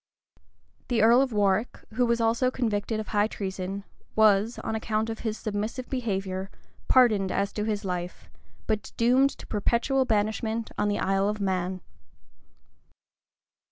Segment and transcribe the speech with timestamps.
[0.87, 3.83] The earl of Warwick, who was also convicted of high treason,
[4.15, 6.49] was, on account of his submissive behavior,
[6.87, 8.27] pardoned as to his life,
[8.65, 11.81] but doomed to perpetual banishment in the Isle of Man.